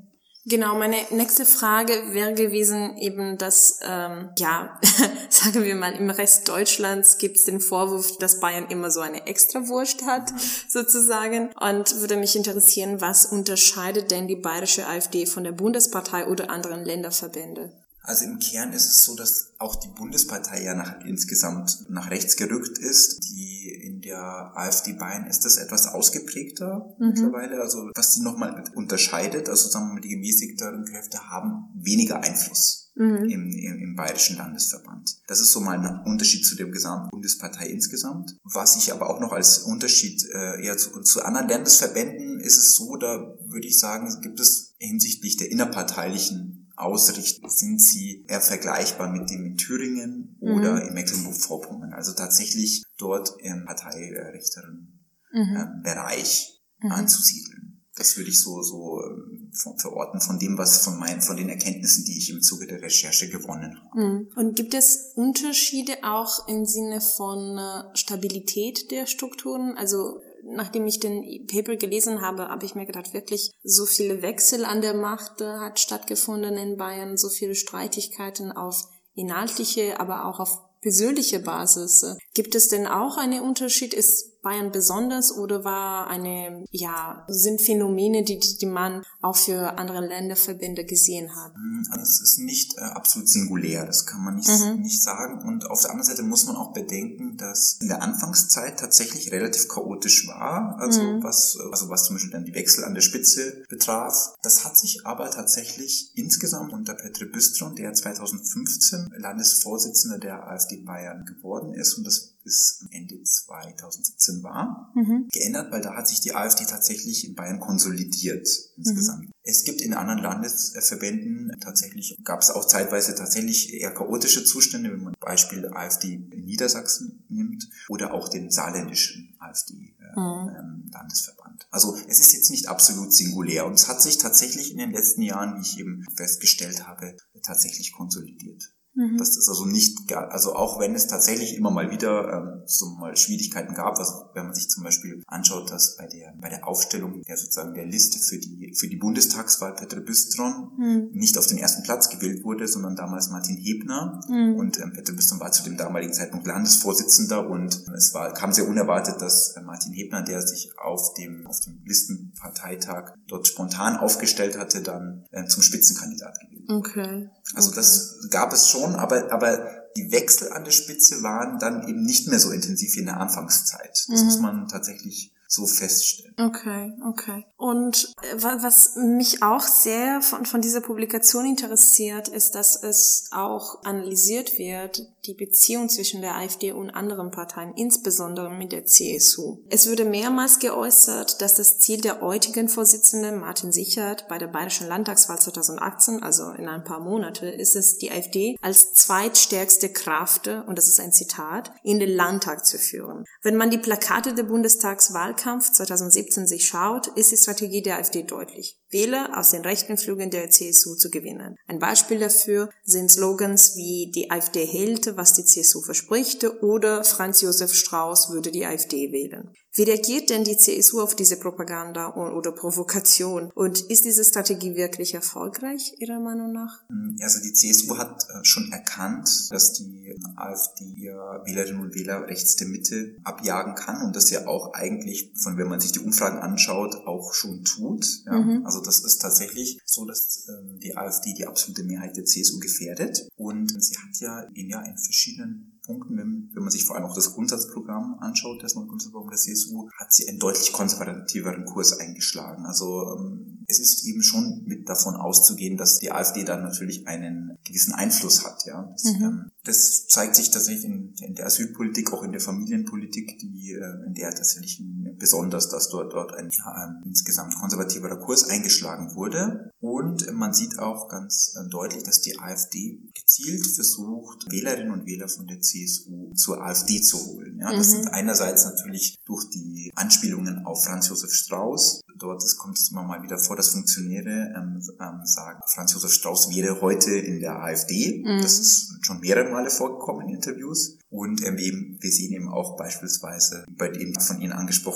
Genau, 0.48 0.76
meine 0.76 0.98
nächste 1.10 1.44
Frage 1.44 2.14
wäre 2.14 2.36
gewesen 2.36 2.98
eben, 2.98 3.40
dass, 3.40 3.80
ähm, 3.82 4.30
ja, 4.38 4.80
sagen 5.30 5.64
wir 5.64 5.74
mal, 5.74 5.94
im 5.94 6.12
Rest 6.12 6.48
Deutschlands 6.48 7.18
gibt 7.18 7.38
es 7.38 7.46
den 7.46 7.60
Vorwurf, 7.60 8.20
dass 8.20 8.40
Bayern 8.40 8.68
immer 8.70 8.92
so 8.92 9.00
eine 9.00 9.26
Extrawurst 9.26 10.06
hat, 10.06 10.32
mhm. 10.32 10.38
sozusagen. 10.68 11.50
Und 11.60 12.00
würde 12.00 12.18
mich 12.18 12.36
interessieren, 12.36 13.02
was 13.02 13.26
unterscheidet 13.26 14.12
denn 14.12 14.28
die 14.28 14.36
bayerische 14.36 14.86
AfD 14.86 15.26
von 15.26 15.44
der 15.44 15.52
Bundespartei 15.52 16.28
oder 16.28 16.52
anderen 16.52 16.86
Länderverbände? 16.86 17.72
Also 18.06 18.26
im 18.26 18.40
Kern 18.40 18.72
ist 18.72 18.88
es 18.88 19.04
so, 19.04 19.16
dass 19.16 19.54
auch 19.58 19.76
die 19.76 19.88
Bundespartei 19.88 20.64
ja 20.64 20.76
nach, 20.76 21.04
insgesamt 21.06 21.90
nach 21.90 22.12
rechts 22.12 22.36
gerückt 22.36 22.78
ist. 22.78 23.24
Die 23.30 23.70
in 23.84 24.02
der 24.02 24.52
AfD 24.56 24.94
Bayern 24.94 25.26
ist 25.26 25.46
das 25.46 25.58
etwas 25.58 25.88
ausgeprägter 25.88 26.96
mhm. 27.00 27.08
mittlerweile. 27.08 27.62
Also 27.62 27.90
was 27.96 28.12
die 28.12 28.22
nochmal 28.22 28.64
unterscheidet, 28.76 29.50
also 29.50 29.70
sagen 29.70 29.88
wir 29.88 29.94
mal, 29.96 30.02
die 30.02 30.10
gemäßigteren 30.10 30.86
Kräfte 30.86 31.30
haben 31.30 31.70
weniger 31.76 32.22
Einfluss. 32.22 32.84
Mhm. 32.98 33.30
Im, 33.30 33.52
im, 33.52 33.82
im 33.82 33.96
bayerischen 33.98 34.38
Landesverband. 34.38 35.18
Das 35.28 35.42
ist 35.42 35.52
so 35.52 35.60
mal 35.60 35.78
ein 35.78 36.06
Unterschied 36.06 36.46
zu 36.46 36.56
der 36.56 36.68
gesamten 36.68 37.10
Bundespartei 37.10 37.68
insgesamt. 37.68 38.38
Was 38.46 38.78
ich 38.78 38.94
aber 38.94 39.10
auch 39.10 39.20
noch 39.20 39.34
als 39.34 39.58
Unterschied 39.58 40.24
äh, 40.34 40.64
eher 40.64 40.78
zu, 40.78 41.02
zu 41.02 41.22
anderen 41.26 41.50
Landesverbänden 41.50 42.40
ist 42.40 42.56
es 42.56 42.76
so, 42.76 42.96
da 42.96 43.36
würde 43.48 43.68
ich 43.68 43.80
sagen, 43.80 44.22
gibt 44.22 44.40
es 44.40 44.76
hinsichtlich 44.78 45.36
der 45.36 45.52
innerparteilichen 45.52 46.65
ausrichten, 46.78 47.50
sind 47.50 47.82
sie 47.82 48.26
eher 48.28 48.42
vergleichbar 48.42 49.12
mit 49.12 49.30
dem 49.30 49.46
in 49.46 49.58
Thüringen 49.58 50.38
mhm. 50.40 50.56
oder 50.56 50.88
in 50.88 50.94
Mecklenburg-Vorpommern. 50.94 51.94
Also 51.94 52.14
tatsächlich 52.14 52.84
dort 52.98 53.30
im 53.40 53.66
parteirechteren 53.66 55.00
mhm. 55.32 55.56
äh, 55.56 55.84
Bereich 55.84 56.62
mhm. 56.82 56.92
anzusiedeln. 56.92 57.82
Das 57.98 58.18
würde 58.18 58.30
ich 58.30 58.42
so, 58.42 58.62
so 58.62 59.02
ähm, 59.04 59.52
verorten 59.78 60.20
von 60.20 60.38
dem, 60.38 60.58
was 60.58 60.84
von 60.84 61.00
meinen, 61.00 61.22
von 61.22 61.38
den 61.38 61.48
Erkenntnissen, 61.48 62.04
die 62.04 62.18
ich 62.18 62.30
im 62.30 62.42
Zuge 62.42 62.68
der 62.68 62.82
Recherche 62.82 63.30
gewonnen 63.30 63.80
habe. 63.80 64.02
Mhm. 64.02 64.28
Und 64.36 64.56
gibt 64.58 64.74
es 64.74 65.14
Unterschiede 65.16 65.94
auch 66.04 66.48
im 66.50 66.66
Sinne 66.66 67.00
von 67.00 67.58
äh, 67.58 67.96
Stabilität 67.96 68.92
der 68.92 69.06
Strukturen? 69.06 69.78
Also 69.78 70.20
nachdem 70.46 70.86
ich 70.86 71.00
den 71.00 71.48
Paper 71.48 71.76
gelesen 71.76 72.22
habe, 72.22 72.48
habe 72.50 72.66
ich 72.66 72.76
mir 72.76 72.86
gedacht, 72.86 73.14
wirklich 73.14 73.52
so 73.64 73.86
viele 73.86 74.22
Wechsel 74.22 74.64
an 74.66 74.82
der 74.82 74.94
Macht 74.94 75.42
äh, 75.42 75.46
hat 75.46 75.80
stattgefunden 75.80 76.56
in 76.58 76.78
Bayern, 76.78 77.18
so 77.18 77.30
viele 77.30 77.56
Streitigkeiten 77.56 78.52
auf 78.52 78.88
inhaltliche, 79.16 80.00
aber 80.00 80.26
auch 80.26 80.40
auf 80.40 80.60
persönliche 80.82 81.40
Basis. 81.40 82.06
Gibt 82.36 82.54
es 82.54 82.68
denn 82.68 82.86
auch 82.86 83.18
einen 83.18 83.42
Unterschied? 83.42 83.94
Ist 83.94 84.35
Bayern 84.46 84.72
besonders 84.72 85.36
oder 85.36 85.64
war 85.64 86.08
eine, 86.08 86.66
ja, 86.70 87.26
sind 87.28 87.60
Phänomene, 87.64 88.24
die, 88.24 88.38
die 88.38 88.68
man 88.68 89.02
auch 89.24 89.36
für 89.36 89.80
andere 89.80 90.06
Länderverbände 90.06 90.86
gesehen 90.86 91.36
hat? 91.36 91.56
Hm, 91.56 91.88
also 91.90 92.04
es 92.04 92.22
ist 92.22 92.38
nicht 92.38 92.78
äh, 92.78 92.82
absolut 92.82 93.28
singulär, 93.28 93.88
das 93.88 94.06
kann 94.06 94.24
man 94.24 94.36
nicht, 94.36 94.48
mhm. 94.48 94.82
nicht 94.82 95.02
sagen. 95.02 95.40
Und 95.48 95.66
auf 95.66 95.82
der 95.82 95.90
anderen 95.90 96.12
Seite 96.12 96.22
muss 96.22 96.46
man 96.46 96.58
auch 96.58 96.74
bedenken, 96.74 97.38
dass 97.38 97.80
in 97.82 97.88
der 97.88 98.04
Anfangszeit 98.04 98.80
tatsächlich 98.80 99.32
relativ 99.32 99.68
chaotisch 99.68 100.28
war, 100.28 100.78
also 100.80 101.02
mhm. 101.02 101.24
was, 101.24 101.58
also 101.72 101.90
was 101.90 102.04
zum 102.04 102.18
Beispiel 102.18 102.32
dann 102.32 102.46
die 102.46 102.54
Wechsel 102.54 102.84
an 102.84 102.94
der 102.94 103.02
Spitze 103.02 103.64
betraf. 103.68 104.36
Das 104.44 104.64
hat 104.64 104.78
sich 104.78 105.08
aber 105.08 105.32
tatsächlich 105.32 106.12
insgesamt 106.14 106.72
unter 106.72 106.94
Petre 106.94 107.26
Büstron, 107.26 107.76
der 107.76 107.94
2015 107.94 109.10
Landesvorsitzender 109.18 110.20
der 110.20 110.48
AfD 110.48 110.78
Bayern 110.78 111.26
geworden 111.26 111.74
ist 111.74 111.96
und 111.96 112.06
das 112.06 112.35
bis 112.46 112.86
Ende 112.92 113.22
2017 113.22 114.44
war, 114.44 114.92
mhm. 114.96 115.28
geändert, 115.32 115.72
weil 115.72 115.82
da 115.82 115.96
hat 115.96 116.08
sich 116.08 116.22
die 116.22 116.34
AfD 116.34 116.64
tatsächlich 116.66 117.28
in 117.28 117.34
Bayern 117.34 117.60
konsolidiert 117.60 118.48
insgesamt. 118.78 119.26
Mhm. 119.26 119.32
Es 119.42 119.64
gibt 119.64 119.82
in 119.82 119.94
anderen 119.94 120.22
Landesverbänden 120.22 121.60
tatsächlich, 121.60 122.18
gab 122.24 122.42
es 122.42 122.52
auch 122.52 122.66
zeitweise 122.66 123.16
tatsächlich 123.16 123.74
eher 123.74 123.94
chaotische 123.94 124.44
Zustände, 124.44 124.92
wenn 124.92 125.04
man 125.04 125.16
Beispiel 125.20 125.68
AfD 125.74 126.14
in 126.14 126.46
Niedersachsen 126.46 127.26
nimmt 127.30 127.68
oder 127.90 128.14
auch 128.14 128.30
den 128.30 128.52
saarländischen 128.52 129.36
AfD 129.40 129.74
äh, 129.74 130.20
mhm. 130.20 130.50
ähm, 130.56 130.90
Landesverband. 130.94 131.68
Also 131.72 131.98
es 132.08 132.20
ist 132.20 132.34
jetzt 132.34 132.52
nicht 132.52 132.68
absolut 132.68 133.12
singulär 133.12 133.66
und 133.66 133.74
es 133.74 133.88
hat 133.88 134.02
sich 134.02 134.20
tatsächlich 134.20 134.72
in 134.72 134.78
den 134.78 134.92
letzten 134.92 135.24
Jahren, 135.24 135.58
wie 135.58 135.62
ich 135.62 135.80
eben 135.80 136.06
festgestellt 136.16 136.88
habe, 136.88 137.18
tatsächlich 137.42 137.92
konsolidiert. 137.92 138.72
Mhm. 138.96 139.18
Das 139.18 139.38
ist 139.38 139.50
also 139.50 139.66
nicht, 139.66 140.14
also 140.14 140.56
auch 140.56 140.80
wenn 140.80 140.96
es 140.96 141.08
tatsächlich 141.08 141.58
immer 141.58 141.70
mal 141.70 141.92
wieder 141.92 142.32
ähm, 142.32 142.62
so 142.66 142.88
mal 142.88 143.16
Schwierigkeiten 143.16 143.74
gab, 143.74 144.00
also 144.00 144.30
wenn 144.34 144.46
man 144.46 144.56
sich 144.56 144.70
zum 144.70 144.84
Beispiel 144.84 145.22
anschaut, 145.28 145.70
dass 145.70 145.98
bei 145.98 146.08
der 146.08 146.34
bei 146.40 146.50
der 146.50 146.66
Aufstellung 146.68 147.22
der 147.22 147.38
sozusagen 147.38 147.74
der 147.74 147.86
Liste 147.86 148.20
für 148.20 148.38
die 148.38 148.74
für 148.74 148.88
die 148.88 148.96
Bundestagswahl 148.96 149.76
Petre 149.76 150.02
Büstron 150.02 150.72
mhm. 150.78 151.10
nicht 151.12 151.38
auf 151.38 151.48
den 151.48 151.58
ersten 151.58 151.84
Platz 151.84 152.10
gewählt 152.10 152.44
wurde, 152.44 152.68
sondern 152.68 152.96
damals 152.96 153.30
Martin 153.30 153.58
Hebner 153.58 154.22
mhm. 154.30 154.56
und 154.56 154.80
ähm, 154.80 154.94
Petre 154.94 155.14
Büstron 155.14 155.42
war 155.42 155.52
zu 155.52 155.64
dem 155.64 155.76
damaligen 155.76 156.14
Zeitpunkt 156.14 156.48
Landesvorsitzender 156.48 157.50
und 157.50 157.86
es 157.96 158.14
war 158.14 158.34
kam 158.34 158.54
sehr 158.54 158.68
unerwartet, 158.68 159.22
dass 159.22 159.56
äh, 159.58 159.62
Martin 159.62 159.92
Hebner, 159.94 160.22
der 160.22 160.42
sich 160.42 160.72
auf 160.78 161.14
dem 161.16 161.46
auf 161.48 161.60
dem 161.60 161.82
Listenparteitag 161.84 163.14
dort 163.28 163.48
spontan 163.48 163.98
aufgestellt 163.98 164.58
hatte, 164.58 164.82
dann 164.82 165.26
äh, 165.32 165.46
zum 165.48 165.64
Spitzenkandidat 165.64 166.40
gewählt. 166.40 166.55
Okay. 166.68 167.30
Also 167.54 167.70
okay. 167.70 167.78
das 167.78 168.28
gab 168.30 168.54
es 168.54 168.70
schon, 168.70 168.96
aber, 168.96 169.32
aber 169.32 169.86
die 169.96 170.12
Wechsel 170.12 170.52
an 170.52 170.64
der 170.64 170.72
Spitze 170.72 171.24
waren 171.24 171.60
dann 171.60 171.88
eben 171.88 172.04
nicht 172.04 172.28
mehr 172.28 172.40
so 172.40 172.52
intensiv 172.52 172.96
wie 172.96 173.00
in 173.00 173.06
der 173.06 173.20
Anfangszeit. 173.20 174.06
Das 174.10 174.20
mhm. 174.20 174.26
muss 174.26 174.40
man 174.40 174.68
tatsächlich 174.68 175.32
so 175.48 175.66
feststellen. 175.68 176.36
Okay, 176.38 176.94
okay. 177.08 177.46
Und 177.56 178.14
äh, 178.22 178.36
was 178.42 178.96
mich 178.96 179.44
auch 179.44 179.62
sehr 179.62 180.22
von, 180.22 180.46
von 180.46 180.62
dieser 180.62 180.82
Publikation 180.82 181.46
interessiert, 181.46 182.28
ist, 182.28 182.56
dass 182.56 182.82
es 182.82 183.30
auch 183.32 183.84
analysiert 183.84 184.58
wird, 184.58 185.08
die 185.28 185.34
Beziehung 185.34 185.90
zwischen 185.90 186.22
der 186.22 186.36
AfD 186.36 186.72
und 186.72 186.90
anderen 186.90 187.32
Parteien, 187.32 187.74
insbesondere 187.76 188.50
mit 188.50 188.72
der 188.72 188.86
CSU. 188.86 189.60
Es 189.70 189.90
wurde 189.90 190.06
mehrmals 190.06 190.60
geäußert, 190.60 191.42
dass 191.42 191.56
das 191.56 191.80
Ziel 191.80 192.02
der 192.02 192.22
heutigen 192.22 192.70
Vorsitzenden 192.70 193.40
Martin 193.40 193.72
Sichert 193.72 194.28
bei 194.28 194.38
der 194.38 194.48
Bayerischen 194.48 194.88
Landtagswahl 194.88 195.40
2018, 195.40 196.24
also 196.24 196.52
in 196.52 196.68
ein 196.68 196.84
paar 196.84 197.00
Monate, 197.00 197.48
ist 197.48 197.76
es, 197.76 197.98
die 197.98 198.12
AfD 198.12 198.56
als 198.62 198.94
zweitstärkste 198.94 199.90
Kraft, 199.90 200.48
und 200.48 200.78
das 200.78 200.88
ist 200.88 201.00
ein 201.00 201.12
Zitat, 201.12 201.72
in 201.84 202.00
den 202.00 202.10
Landtag 202.10 202.66
zu 202.66 202.78
führen. 202.78 203.26
Wenn 203.42 203.56
man 203.56 203.70
die 203.70 203.78
Plakate 203.78 204.34
der 204.34 204.44
Bundestagswahlkampf 204.44 205.72
2017 205.72 206.48
sich 206.48 206.66
schaut, 206.66 207.08
ist 207.08 207.32
die 207.32 207.38
Strategie 207.38 207.82
der 207.82 207.98
AfD 207.98 208.24
deutlich. 208.24 208.80
Wähler 208.96 209.38
aus 209.38 209.52
den 209.52 209.64
rechten 209.64 209.98
Flügeln 209.98 210.30
der 210.32 210.50
CSU 210.50 210.96
zu 210.96 211.10
gewinnen. 211.10 211.58
Ein 211.68 211.80
Beispiel 211.80 212.18
dafür 212.18 212.70
sind 212.84 213.12
Slogans 213.12 213.76
wie 213.76 214.10
die 214.16 214.32
AfD 214.32 214.66
hält, 214.66 215.18
was 215.18 215.34
die 215.34 215.44
CSU 215.44 215.82
verspricht 215.82 216.46
oder 216.64 217.04
Franz 217.04 217.42
Josef 217.42 217.74
Strauß 217.74 218.32
würde 218.32 218.52
die 218.52 218.66
AfD 218.66 219.12
wählen. 219.12 219.52
Wie 219.76 219.84
reagiert 219.84 220.30
denn 220.30 220.46
die 220.46 220.58
CSU 220.58 221.02
auf 221.02 221.16
diese 221.16 221.38
Propaganda 221.38 222.16
oder 222.16 222.54
Provokation? 222.54 223.52
Und 223.54 223.82
ist 223.82 224.06
diese 224.06 224.24
Strategie 224.24 224.76
wirklich 224.76 225.14
erfolgreich, 225.14 225.96
Ihrer 226.00 226.22
Meinung 226.22 226.54
nach? 226.54 226.82
Also 227.22 227.42
die 227.42 227.52
CSU 227.52 227.98
hat 227.98 228.26
äh, 228.30 228.44
schon 228.44 228.72
erkannt, 228.72 229.52
dass 229.52 229.74
die 229.74 230.16
AfD 230.38 230.86
ihr 230.96 231.42
Wählerinnen 231.46 231.82
und 231.82 231.94
Wähler 231.94 232.26
rechts 232.28 232.56
der 232.56 232.68
Mitte 232.68 233.16
abjagen 233.26 233.76
kann 233.76 234.02
und 234.06 234.16
das 234.16 234.30
ja 234.30 234.48
auch 234.48 234.74
eigentlich, 234.74 235.34
von 235.36 235.58
wenn 235.58 235.68
man 235.68 235.82
sich 235.82 235.92
die 235.92 236.00
Umfragen 236.00 236.38
anschaut, 236.38 236.96
auch 237.06 237.34
schon 237.34 237.66
tut. 237.66 238.24
Ja? 238.26 238.40
Mhm. 238.40 238.66
Also 238.66 238.82
das 238.82 239.00
ist 239.00 239.18
tatsächlich 239.18 239.82
so, 239.84 240.06
dass 240.06 240.48
ähm, 240.48 240.80
die 240.80 240.96
AfD 240.96 241.34
die 241.34 241.48
absolute 241.48 241.84
Mehrheit 241.84 242.16
der 242.16 242.24
CSU 242.24 242.60
gefährdet 242.60 243.28
und 243.36 243.84
sie 243.84 243.98
hat 243.98 244.18
ja 244.20 244.40
in, 244.54 244.70
ja 244.70 244.82
in 244.82 244.98
verschiedenen 244.98 245.75
Punkten, 245.86 246.18
wenn, 246.18 246.50
wenn 246.54 246.64
man 246.64 246.72
sich 246.72 246.86
vor 246.86 246.96
allem 246.96 247.06
auch 247.06 247.16
das 247.16 247.34
Grundsatzprogramm 247.34 248.18
anschaut, 248.20 248.64
das 248.64 248.76
neue 248.76 248.88
Grundsatzprogramm 248.88 249.30
der 249.30 249.40
CSU, 249.40 249.90
hat 250.00 250.14
sie 250.14 250.28
einen 250.28 250.40
deutlich 250.40 250.74
konservativeren 250.74 251.66
Kurs 251.66 252.00
eingeschlagen. 252.00 252.66
Also 252.66 253.16
ähm, 253.16 253.64
es 253.68 253.80
ist 253.80 254.06
eben 254.06 254.22
schon 254.22 254.64
mit 254.66 254.88
davon 254.90 255.16
auszugehen, 255.16 255.78
dass 255.78 256.00
die 256.00 256.12
AfD 256.12 256.44
dann 256.44 256.64
natürlich 256.64 257.08
einen 257.08 257.58
gewissen 257.66 257.94
Einfluss 257.94 258.46
hat. 258.46 258.66
Ja, 258.66 258.90
das, 258.92 259.04
mhm. 259.04 259.24
ähm, 259.24 259.52
das 259.64 260.08
zeigt 260.08 260.36
sich 260.36 260.52
tatsächlich 260.52 260.86
in, 260.86 261.14
in, 261.22 261.36
der 261.36 261.48
Asylpolitik, 261.48 262.14
auch 262.14 262.24
in 262.24 262.32
der 262.32 262.42
Familienpolitik, 262.42 263.38
die 263.40 263.72
äh, 263.72 264.06
in 264.06 264.14
der 264.14 264.32
tatsächlich 264.32 264.80
besonders, 265.18 265.70
dass 265.70 265.90
dort 265.90 266.14
dort 266.14 266.34
ein 266.34 266.50
ein 266.66 267.02
insgesamt 267.06 267.56
konservativerer 267.56 268.18
Kurs 268.18 268.50
eingeschlagen 268.50 269.16
wurde. 269.16 269.72
Und 269.80 270.32
man 270.34 270.54
sieht 270.54 270.80
auch 270.80 271.10
ganz 271.10 271.56
äh, 271.56 271.70
deutlich, 271.70 272.04
dass 272.04 272.22
die 272.22 272.40
AfD 272.40 273.00
gezielt 273.14 273.66
versucht, 273.68 274.52
Wählerinnen 274.52 274.92
und 274.92 275.06
Wähler 275.06 275.28
von 275.28 275.48
der 275.48 275.62
CSU 275.62 276.34
zur 276.34 276.64
AfD 276.64 277.02
zu 277.02 277.18
holen. 277.26 277.60
Ja, 277.60 277.72
das 277.72 277.90
mhm. 277.90 277.92
sind 277.92 278.08
einerseits 278.10 278.66
natürlich 278.66 279.16
durch 279.26 279.50
die 279.50 279.92
Anspielungen 279.96 280.66
auf 280.66 280.84
Franz 280.86 281.10
Josef 281.10 281.32
Strauß. 281.32 282.02
Dort 282.18 282.44
es 282.44 282.58
kommt 282.58 282.78
es 282.78 282.92
immer 282.92 283.04
mal 283.04 283.22
wieder 283.24 283.38
vor, 283.38 283.56
dass 283.56 283.70
Funktionäre 283.70 284.54
ähm, 284.56 284.82
ähm, 285.02 285.20
sagen, 285.26 285.60
Franz 285.74 285.94
Josef 285.94 286.14
Strauß 286.14 286.56
wäre 286.56 286.82
heute 286.82 287.16
in 287.16 287.40
der 287.40 287.62
AfD. 287.62 288.24
Mhm. 288.26 288.42
Das 288.42 288.60
ist 288.60 288.98
schon 289.02 289.20
mehrere 289.20 289.52
Male 289.52 289.70
vorgekommen 289.70 290.28
in 290.28 290.36
Interviews. 290.36 290.98
Und 291.10 291.46
ähm, 291.46 291.58
eben, 291.58 291.98
wir 292.02 292.12
sehen 292.12 292.34
eben 292.34 292.50
auch 292.50 292.78
beispielsweise 292.78 293.66
bei 293.78 293.90
dem 293.90 294.14
von 294.16 294.42
Ihnen 294.42 294.54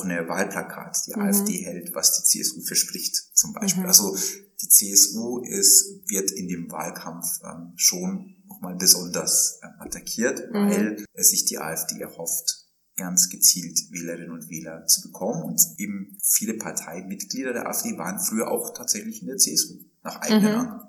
angesprochene 0.10 0.28
Wahlplakat, 0.28 1.08
die 1.08 1.16
mhm. 1.16 1.22
AfD 1.22 1.58
hält, 1.64 1.96
was 1.96 2.18
die 2.18 2.24
CSU 2.24 2.62
verspricht, 2.62 3.16
zum 3.34 3.54
Beispiel. 3.54 3.84
Mhm. 3.84 3.90
Also 3.90 4.18
die 4.62 4.68
CSU 4.68 5.40
ist, 5.40 6.02
wird 6.08 6.32
in 6.32 6.48
dem 6.48 6.72
Wahlkampf 6.72 7.40
ähm, 7.44 7.74
schon 7.76 8.36
nochmal 8.48 8.76
besonders 8.76 9.60
äh, 9.62 9.68
attackiert, 9.84 10.52
mhm. 10.52 10.70
weil 11.14 11.24
sich 11.24 11.46
die 11.46 11.60
AfD 11.60 12.00
erhofft, 12.00 12.66
ganz 12.98 13.30
gezielt 13.30 13.80
Wählerinnen 13.92 14.32
und 14.32 14.50
Wähler 14.50 14.86
zu 14.86 15.02
bekommen. 15.02 15.44
Und 15.44 15.62
eben 15.78 16.18
viele 16.22 16.56
Parteimitglieder 16.56 17.54
der 17.54 17.68
AfD 17.68 17.98
waren 17.98 18.20
früher 18.20 18.52
auch 18.52 18.74
tatsächlich 18.74 19.22
in 19.22 19.28
der 19.28 19.38
CSU, 19.38 19.80
nach 20.04 20.18
eigenen 20.22 20.64
mhm. 20.64 20.82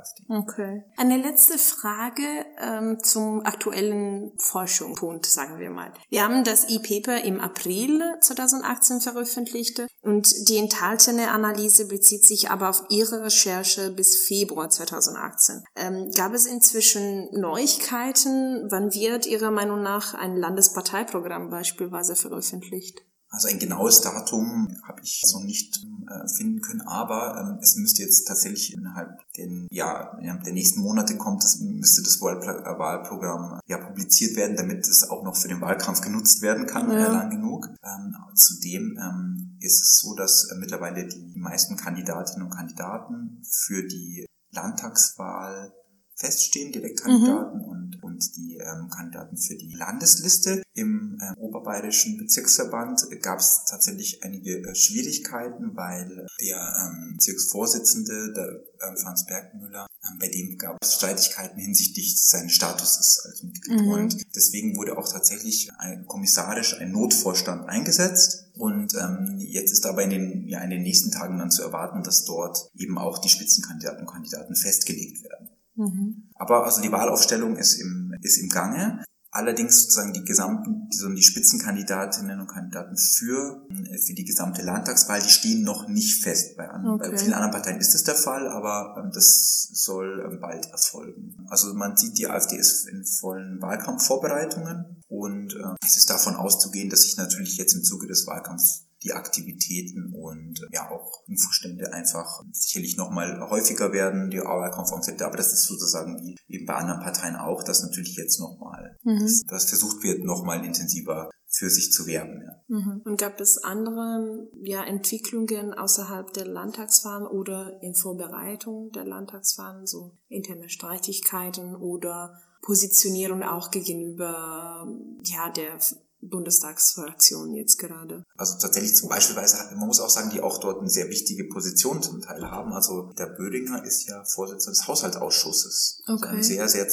AfD. 0.00 0.24
Okay. 0.28 0.84
Eine 0.96 1.16
letzte 1.16 1.58
Frage 1.58 2.22
ähm, 2.58 2.98
zum 3.02 3.44
aktuellen 3.44 4.32
Forschungspunkt, 4.38 5.26
sagen 5.26 5.58
wir 5.58 5.70
mal. 5.70 5.92
Wir 6.08 6.24
haben 6.24 6.44
das 6.44 6.68
E-Paper 6.68 7.22
im 7.24 7.40
April 7.40 8.02
2018 8.20 9.00
veröffentlicht 9.00 9.82
und 10.02 10.48
die 10.48 10.56
enthaltene 10.56 11.30
Analyse 11.30 11.86
bezieht 11.86 12.26
sich 12.26 12.50
aber 12.50 12.70
auf 12.70 12.84
Ihre 12.88 13.24
Recherche 13.24 13.90
bis 13.90 14.16
Februar 14.16 14.70
2018. 14.70 15.64
Ähm, 15.76 16.10
gab 16.16 16.32
es 16.34 16.46
inzwischen 16.46 17.28
Neuigkeiten? 17.32 18.66
Wann 18.70 18.94
wird 18.94 19.26
Ihrer 19.26 19.50
Meinung 19.50 19.82
nach 19.82 20.14
ein 20.14 20.36
Landesparteiprogramm 20.36 21.50
beispielsweise 21.50 22.16
veröffentlicht? 22.16 23.02
Also 23.32 23.46
ein 23.46 23.60
genaues 23.60 24.00
Datum 24.00 24.76
habe 24.82 25.02
ich 25.04 25.22
so 25.24 25.38
nicht 25.38 25.86
äh, 26.08 26.28
finden 26.28 26.60
können, 26.60 26.80
aber 26.80 27.38
ähm, 27.40 27.58
es 27.62 27.76
müsste 27.76 28.02
jetzt 28.02 28.26
tatsächlich 28.26 28.74
innerhalb 28.74 29.20
den, 29.34 29.68
ja, 29.70 30.18
innerhalb 30.18 30.42
der 30.42 30.52
nächsten 30.52 30.80
Monate 30.80 31.16
kommt, 31.16 31.44
das 31.44 31.60
müsste 31.60 32.02
das 32.02 32.16
äh, 32.16 32.20
Wahlprogramm 32.20 33.60
ja 33.68 33.78
publiziert 33.78 34.34
werden, 34.34 34.56
damit 34.56 34.88
es 34.88 35.08
auch 35.08 35.22
noch 35.22 35.36
für 35.36 35.46
den 35.46 35.60
Wahlkampf 35.60 36.00
genutzt 36.00 36.42
werden 36.42 36.66
kann, 36.66 36.90
ja. 36.90 37.06
lang 37.06 37.30
genug. 37.30 37.68
Ähm, 37.84 38.16
zudem 38.34 38.98
ähm, 39.00 39.56
ist 39.60 39.80
es 39.80 39.98
so, 40.00 40.16
dass 40.16 40.50
äh, 40.50 40.56
mittlerweile 40.56 41.06
die 41.06 41.32
meisten 41.36 41.76
Kandidatinnen 41.76 42.48
und 42.48 42.54
Kandidaten 42.54 43.42
für 43.48 43.86
die 43.86 44.26
Landtagswahl 44.50 45.72
feststehen, 46.16 46.72
Direktkandidaten 46.72 47.60
mhm. 47.60 47.64
und 47.64 47.79
und, 47.90 48.02
und 48.02 48.36
die 48.36 48.56
ähm, 48.56 48.88
Kandidaten 48.90 49.36
für 49.36 49.56
die 49.56 49.74
Landesliste. 49.74 50.62
Im 50.74 51.18
äh, 51.20 51.38
Oberbayerischen 51.38 52.16
Bezirksverband 52.18 53.06
gab 53.22 53.38
es 53.38 53.64
tatsächlich 53.68 54.22
einige 54.22 54.58
äh, 54.58 54.74
Schwierigkeiten, 54.74 55.76
weil 55.76 56.26
der 56.40 56.92
ähm, 56.92 57.14
Bezirksvorsitzende, 57.14 58.32
der 58.32 58.46
äh, 58.46 58.96
Franz 58.96 59.26
Bergmüller, 59.26 59.86
ähm, 60.08 60.18
bei 60.18 60.28
dem 60.28 60.56
gab 60.58 60.76
es 60.80 60.94
Streitigkeiten 60.94 61.58
hinsichtlich 61.58 62.20
seines 62.22 62.52
Statuses 62.52 63.22
als 63.24 63.42
Mitglied. 63.42 63.80
Mhm. 63.80 63.88
Und 63.88 64.16
deswegen 64.34 64.76
wurde 64.76 64.96
auch 64.96 65.10
tatsächlich 65.10 65.70
ein 65.78 66.06
kommissarisch 66.06 66.78
ein 66.78 66.92
Notvorstand 66.92 67.68
eingesetzt. 67.68 68.46
Und 68.54 68.94
ähm, 68.94 69.36
jetzt 69.38 69.72
ist 69.72 69.84
dabei 69.84 70.04
in 70.04 70.10
den, 70.10 70.48
ja, 70.48 70.60
in 70.60 70.70
den 70.70 70.82
nächsten 70.82 71.10
Tagen 71.10 71.38
dann 71.38 71.50
zu 71.50 71.62
erwarten, 71.62 72.02
dass 72.02 72.24
dort 72.24 72.70
eben 72.76 72.98
auch 72.98 73.18
die 73.18 73.28
Spitzenkandidaten 73.28 74.00
und 74.00 74.12
Kandidaten 74.12 74.54
festgelegt 74.54 75.24
werden. 75.24 75.49
Mhm. 75.80 76.28
Aber 76.34 76.64
also 76.64 76.82
die 76.82 76.92
Wahlaufstellung 76.92 77.56
ist 77.56 77.80
im, 77.80 78.14
ist 78.20 78.38
im 78.38 78.48
Gange. 78.48 79.02
Allerdings 79.32 79.82
sozusagen 79.82 80.12
die 80.12 80.24
gesamten, 80.24 80.88
die, 80.92 81.14
die 81.14 81.22
Spitzenkandidatinnen 81.22 82.40
und 82.40 82.48
Kandidaten 82.48 82.96
für, 82.96 83.64
für 84.04 84.14
die 84.14 84.24
gesamte 84.24 84.62
Landtagswahl, 84.62 85.22
die 85.22 85.28
stehen 85.28 85.62
noch 85.62 85.86
nicht 85.86 86.24
fest. 86.24 86.56
Bei, 86.56 86.68
an, 86.68 86.86
okay. 86.86 87.10
bei 87.10 87.16
vielen 87.16 87.34
anderen 87.34 87.52
Parteien 87.52 87.78
ist 87.78 87.94
das 87.94 88.02
der 88.02 88.16
Fall, 88.16 88.48
aber 88.48 88.96
ähm, 88.98 89.12
das 89.14 89.68
soll 89.72 90.26
ähm, 90.28 90.40
bald 90.40 90.66
erfolgen. 90.72 91.46
Also 91.48 91.72
man 91.74 91.96
sieht, 91.96 92.18
die 92.18 92.26
AfD 92.26 92.56
ist 92.56 92.88
in 92.88 93.04
vollen 93.04 93.62
Wahlkampfvorbereitungen 93.62 95.00
und 95.06 95.54
äh, 95.54 95.76
es 95.86 95.96
ist 95.96 96.10
davon 96.10 96.34
auszugehen, 96.34 96.90
dass 96.90 97.02
sich 97.02 97.16
natürlich 97.16 97.56
jetzt 97.56 97.74
im 97.74 97.84
Zuge 97.84 98.08
des 98.08 98.26
Wahlkampfs 98.26 98.89
die 99.02 99.12
Aktivitäten 99.12 100.12
und 100.14 100.60
ja 100.72 100.90
auch 100.90 101.22
Infostände 101.26 101.92
einfach 101.92 102.42
sicherlich 102.52 102.96
nochmal 102.96 103.40
häufiger 103.48 103.92
werden, 103.92 104.30
die 104.30 104.38
Wahlkampfaufsätze, 104.38 105.24
aber 105.24 105.36
das 105.36 105.52
ist 105.52 105.64
sozusagen 105.64 106.20
wie 106.20 106.36
eben 106.48 106.66
bei 106.66 106.74
anderen 106.74 107.00
Parteien 107.00 107.36
auch, 107.36 107.62
dass 107.62 107.82
natürlich 107.82 108.16
jetzt 108.16 108.40
nochmal, 108.40 108.98
mhm. 109.02 109.20
das, 109.20 109.42
das 109.46 109.68
versucht 109.68 110.02
wird, 110.02 110.24
nochmal 110.24 110.64
intensiver 110.64 111.30
für 111.50 111.68
sich 111.68 111.92
zu 111.92 112.06
werben. 112.06 112.42
Ja. 112.42 112.62
Mhm. 112.68 113.02
Und 113.04 113.18
gab 113.18 113.40
es 113.40 113.58
andere 113.58 114.48
ja, 114.62 114.84
Entwicklungen 114.84 115.74
außerhalb 115.74 116.32
der 116.32 116.46
Landtagswahlen 116.46 117.26
oder 117.26 117.82
in 117.82 117.94
Vorbereitung 117.94 118.92
der 118.92 119.04
Landtagswahlen, 119.04 119.86
so 119.86 120.16
interne 120.28 120.68
Streitigkeiten 120.68 121.74
oder 121.74 122.40
Positionierung 122.62 123.42
auch 123.42 123.70
gegenüber 123.70 124.86
ja, 125.24 125.50
der 125.50 125.78
Bundestagsfraktion 126.22 127.54
jetzt 127.54 127.78
gerade? 127.78 128.24
Also 128.36 128.58
tatsächlich 128.58 128.94
zum 128.94 129.08
Beispiel, 129.08 129.36
man 129.36 129.86
muss 129.86 130.00
auch 130.00 130.10
sagen, 130.10 130.30
die 130.30 130.40
auch 130.40 130.58
dort 130.58 130.80
eine 130.80 130.90
sehr 130.90 131.08
wichtige 131.08 131.44
Position 131.44 132.02
zum 132.02 132.20
Teil 132.20 132.50
haben. 132.50 132.72
Also 132.72 133.12
der 133.18 133.26
Böhringer 133.26 133.84
ist 133.84 134.06
ja 134.06 134.24
Vorsitzender 134.24 134.72
des 134.72 134.86
Haushaltsausschusses. 134.86 136.02
Okay. 136.06 136.26
Also 136.26 136.36
ein 136.36 136.42
sehr, 136.42 136.68
sehr 136.68 136.86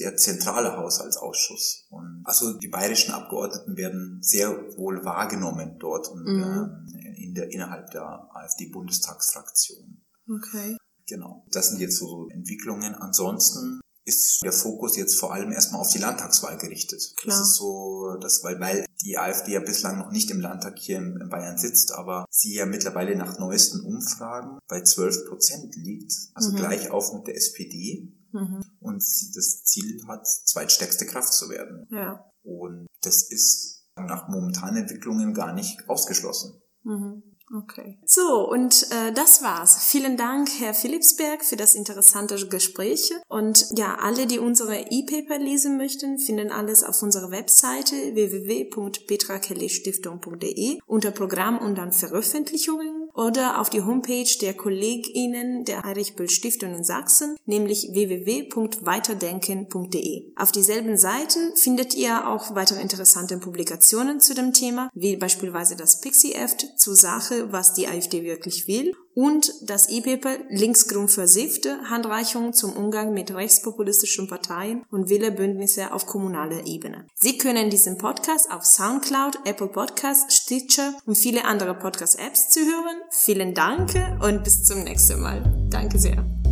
der 0.00 0.16
zentrale 0.16 0.76
Haushaltsausschuss. 0.76 1.86
Und 1.90 2.22
also 2.24 2.54
die 2.54 2.68
bayerischen 2.68 3.12
Abgeordneten 3.12 3.76
werden 3.76 4.18
sehr 4.22 4.50
wohl 4.76 5.04
wahrgenommen 5.04 5.76
dort 5.78 6.08
und 6.08 6.24
mhm. 6.24 6.86
äh, 6.94 7.22
in 7.22 7.34
der, 7.34 7.52
innerhalb 7.52 7.90
der 7.90 8.28
AfD-Bundestagsfraktion. 8.34 10.02
Okay. 10.28 10.76
Genau. 11.06 11.44
Das 11.50 11.68
sind 11.68 11.80
jetzt 11.80 11.98
so 11.98 12.28
Entwicklungen. 12.30 12.94
Ansonsten 12.94 13.80
ist 14.04 14.44
der 14.44 14.52
Fokus 14.52 14.96
jetzt 14.96 15.18
vor 15.18 15.32
allem 15.32 15.52
erstmal 15.52 15.80
auf 15.80 15.90
die 15.90 15.98
Landtagswahl 15.98 16.58
gerichtet. 16.58 17.14
Klar. 17.16 17.38
Das 17.38 17.48
ist 17.48 17.54
so, 17.56 18.16
das, 18.20 18.42
weil, 18.44 18.60
weil 18.60 18.84
die 19.02 19.16
AfD 19.18 19.52
ja 19.52 19.60
bislang 19.60 19.98
noch 19.98 20.10
nicht 20.10 20.30
im 20.30 20.40
Landtag 20.40 20.78
hier 20.78 20.98
in 20.98 21.28
Bayern 21.30 21.56
sitzt, 21.56 21.92
aber 21.92 22.26
sie 22.30 22.54
ja 22.54 22.66
mittlerweile 22.66 23.16
nach 23.16 23.38
neuesten 23.38 23.80
Umfragen 23.80 24.58
bei 24.68 24.82
12 24.82 25.26
Prozent 25.28 25.76
liegt, 25.76 26.12
also 26.34 26.52
mhm. 26.52 26.56
gleich 26.56 26.90
auf 26.90 27.12
mit 27.12 27.26
der 27.26 27.36
SPD. 27.36 28.12
Mhm. 28.32 28.64
Und 28.80 29.02
sie 29.02 29.32
das 29.32 29.62
Ziel 29.64 30.02
hat, 30.06 30.26
zweitstärkste 30.26 31.06
Kraft 31.06 31.32
zu 31.32 31.48
werden. 31.48 31.86
Ja. 31.90 32.30
Und 32.42 32.86
das 33.02 33.22
ist 33.22 33.86
nach 33.96 34.28
momentanen 34.28 34.82
Entwicklungen 34.82 35.34
gar 35.34 35.54
nicht 35.54 35.88
ausgeschlossen. 35.88 36.60
Mhm. 36.82 37.22
Okay. 37.52 37.98
So, 38.06 38.48
und 38.48 38.86
äh, 38.90 39.12
das 39.12 39.42
war's. 39.42 39.84
Vielen 39.84 40.16
Dank, 40.16 40.48
Herr 40.58 40.72
Philipsberg, 40.72 41.44
für 41.44 41.56
das 41.56 41.74
interessante 41.74 42.48
Gespräch. 42.48 43.12
Und 43.28 43.66
ja, 43.76 43.98
alle, 44.00 44.26
die 44.26 44.38
unsere 44.38 44.90
E-Paper 44.90 45.36
lesen 45.38 45.76
möchten, 45.76 46.18
finden 46.18 46.50
alles 46.50 46.84
auf 46.84 47.02
unserer 47.02 47.30
Webseite 47.30 48.14
www.petrakellestiftung.de 48.14 50.78
unter 50.86 51.10
Programm 51.10 51.58
und 51.58 51.76
dann 51.76 51.92
Veröffentlichungen 51.92 53.03
oder 53.14 53.60
auf 53.60 53.70
die 53.70 53.82
Homepage 53.82 54.28
der 54.40 54.54
KollegInnen 54.54 55.64
der 55.64 55.82
Heinrich 55.82 56.14
Böll 56.16 56.28
Stiftung 56.28 56.74
in 56.74 56.82
Sachsen, 56.84 57.36
nämlich 57.46 57.88
www.weiterdenken.de. 57.92 60.32
Auf 60.36 60.52
dieselben 60.52 60.98
Seiten 60.98 61.56
findet 61.56 61.94
ihr 61.94 62.28
auch 62.28 62.54
weitere 62.54 62.82
interessante 62.82 63.38
Publikationen 63.38 64.20
zu 64.20 64.34
dem 64.34 64.52
Thema, 64.52 64.90
wie 64.94 65.16
beispielsweise 65.16 65.76
das 65.76 66.00
Pixie-Heft 66.00 66.78
zur 66.78 66.96
Sache, 66.96 67.52
was 67.52 67.74
die 67.74 67.86
AfD 67.86 68.24
wirklich 68.24 68.66
will 68.66 68.94
und 69.14 69.52
das 69.62 69.88
E-Paper 69.88 70.36
Linksgrund 70.48 71.10
versiffte 71.10 71.78
Handreichungen 71.88 72.52
zum 72.52 72.72
Umgang 72.72 73.12
mit 73.12 73.32
rechtspopulistischen 73.32 74.28
Parteien 74.28 74.84
und 74.90 75.08
Wählerbündnisse 75.08 75.92
auf 75.92 76.06
kommunaler 76.06 76.66
Ebene. 76.66 77.06
Sie 77.14 77.38
können 77.38 77.70
diesen 77.70 77.98
Podcast 77.98 78.50
auf 78.50 78.64
Soundcloud, 78.64 79.38
Apple 79.44 79.68
Podcasts, 79.68 80.34
Stitcher 80.36 80.94
und 81.06 81.16
viele 81.16 81.44
andere 81.44 81.74
Podcast-Apps 81.74 82.50
zu 82.50 82.60
hören. 82.60 82.96
Vielen 83.10 83.54
Dank 83.54 83.92
und 84.22 84.44
bis 84.44 84.64
zum 84.64 84.84
nächsten 84.84 85.20
Mal. 85.20 85.42
Danke 85.70 85.98
sehr. 85.98 86.43